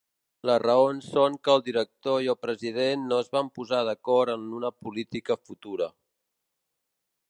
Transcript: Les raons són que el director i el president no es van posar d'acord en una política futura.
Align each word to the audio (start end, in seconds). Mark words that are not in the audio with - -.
Les 0.49 0.59
raons 0.61 1.09
són 1.15 1.35
que 1.47 1.51
el 1.57 1.61
director 1.67 2.25
i 2.27 2.31
el 2.35 2.39
president 2.47 3.05
no 3.13 3.21
es 3.27 3.31
van 3.39 3.53
posar 3.59 3.85
d'acord 3.91 4.37
en 4.39 4.49
una 4.63 4.75
política 4.87 5.43
futura. 5.49 5.95